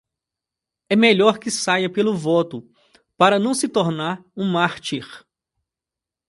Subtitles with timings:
[0.89, 2.67] É melhor que saia pelo voto
[3.15, 5.05] para não se tornar um mártir